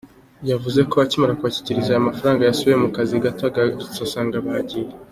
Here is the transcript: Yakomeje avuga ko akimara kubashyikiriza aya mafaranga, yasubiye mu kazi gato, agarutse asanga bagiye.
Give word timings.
Yakomeje 0.49 0.55
avuga 0.57 0.89
ko 0.91 0.95
akimara 1.05 1.37
kubashyikiriza 1.37 1.89
aya 1.91 2.07
mafaranga, 2.09 2.41
yasubiye 2.43 2.77
mu 2.83 2.89
kazi 2.95 3.15
gato, 3.25 3.41
agarutse 3.45 3.99
asanga 4.07 4.37
bagiye. 4.47 4.89